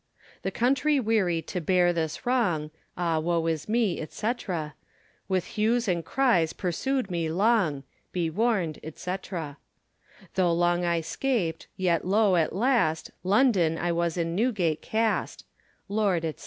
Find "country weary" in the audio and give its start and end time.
0.49-1.43